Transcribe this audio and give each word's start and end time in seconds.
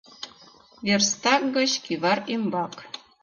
Верстак 0.85 1.41
гыч 1.55 1.71
кӱвар 1.85 2.19
ӱмбак 2.33 2.73